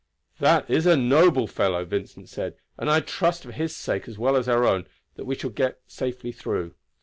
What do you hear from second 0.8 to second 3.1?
a noble fellow," Vincent said, "and I